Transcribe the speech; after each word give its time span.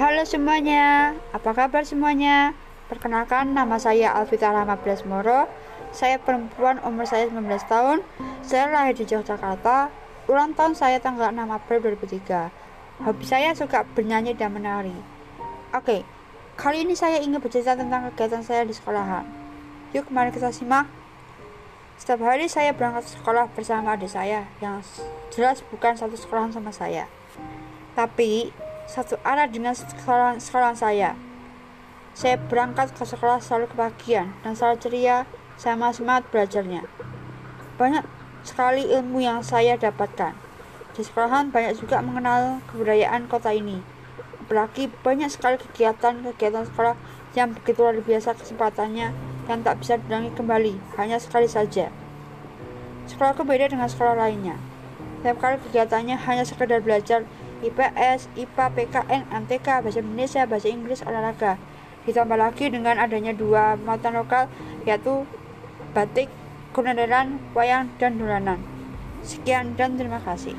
Halo 0.00 0.24
semuanya, 0.24 1.12
apa 1.28 1.52
kabar 1.52 1.84
semuanya? 1.84 2.56
Perkenalkan, 2.88 3.52
nama 3.52 3.76
saya 3.76 4.16
Alvita 4.16 4.48
Rahma 4.48 4.80
Moro. 5.04 5.44
Saya 5.92 6.16
perempuan, 6.16 6.80
umur 6.88 7.04
saya 7.04 7.28
19 7.28 7.44
tahun. 7.68 8.00
Saya 8.40 8.72
lahir 8.72 8.96
di 8.96 9.04
Yogyakarta. 9.04 9.92
Ulang 10.24 10.56
tahun 10.56 10.72
saya 10.72 11.04
tanggal 11.04 11.28
6 11.28 11.44
April 11.52 11.92
2003. 12.00 12.48
Hobi 13.04 13.28
saya 13.28 13.52
suka 13.52 13.84
bernyanyi 13.92 14.32
dan 14.32 14.56
menari. 14.56 14.96
Oke, 15.76 16.08
kali 16.56 16.88
ini 16.88 16.96
saya 16.96 17.20
ingin 17.20 17.36
bercerita 17.36 17.76
tentang 17.76 18.08
kegiatan 18.08 18.40
saya 18.40 18.64
di 18.64 18.72
sekolahan. 18.72 19.28
Yuk, 19.92 20.08
mari 20.08 20.32
kita 20.32 20.48
simak. 20.48 20.88
Setiap 22.00 22.24
hari 22.24 22.48
saya 22.48 22.72
berangkat 22.72 23.04
sekolah 23.20 23.52
bersama 23.52 24.00
adik 24.00 24.08
saya 24.08 24.48
yang 24.64 24.80
jelas 25.28 25.60
bukan 25.68 25.92
satu 25.92 26.16
sekolahan 26.16 26.56
sama 26.56 26.72
saya. 26.72 27.04
Tapi 27.92 28.48
satu 28.90 29.14
arah 29.22 29.46
dengan 29.46 29.70
sekolahan, 29.70 30.42
sekolahan 30.42 30.74
saya. 30.74 31.10
Saya 32.10 32.42
berangkat 32.42 32.90
ke 32.90 33.06
sekolah 33.06 33.38
selalu 33.38 33.70
kebagian 33.70 34.34
dan 34.42 34.58
selalu 34.58 34.82
ceria 34.82 35.16
sama 35.54 35.94
semangat 35.94 36.26
belajarnya. 36.34 36.82
Banyak 37.78 38.02
sekali 38.42 38.90
ilmu 38.90 39.22
yang 39.22 39.46
saya 39.46 39.78
dapatkan. 39.78 40.34
Di 40.90 41.06
sekolahan 41.06 41.54
banyak 41.54 41.78
juga 41.78 42.02
mengenal 42.02 42.58
kebudayaan 42.74 43.30
kota 43.30 43.54
ini. 43.54 43.78
Apalagi 44.42 44.90
banyak 45.06 45.30
sekali 45.30 45.62
kegiatan-kegiatan 45.62 46.66
sekolah 46.66 46.98
yang 47.38 47.54
begitu 47.54 47.86
luar 47.86 48.02
biasa 48.02 48.34
kesempatannya 48.34 49.14
yang 49.46 49.58
tak 49.62 49.78
bisa 49.78 50.02
diulangi 50.02 50.34
kembali, 50.34 50.74
hanya 50.98 51.22
sekali 51.22 51.46
saja. 51.46 51.94
Sekolahku 53.06 53.46
beda 53.46 53.70
dengan 53.70 53.86
sekolah 53.86 54.18
lainnya. 54.18 54.58
Setiap 55.22 55.38
kali 55.38 55.56
kegiatannya 55.62 56.16
hanya 56.26 56.42
sekedar 56.42 56.82
belajar 56.82 57.22
IPS, 57.60 58.32
IPA, 58.36 58.64
PKN, 58.72 59.22
MTK, 59.44 59.84
Bahasa 59.84 60.00
Indonesia, 60.00 60.42
Bahasa 60.48 60.68
Inggris, 60.72 61.04
olahraga. 61.04 61.60
Ditambah 62.08 62.36
lagi 62.40 62.72
dengan 62.72 62.96
adanya 62.96 63.36
dua 63.36 63.76
mata 63.76 64.08
lokal 64.08 64.48
yaitu 64.88 65.28
batik, 65.92 66.32
kunadaran, 66.72 67.36
wayang, 67.52 67.92
dan 68.00 68.16
dolanan. 68.16 68.64
Sekian 69.20 69.76
dan 69.76 70.00
terima 70.00 70.22
kasih. 70.24 70.56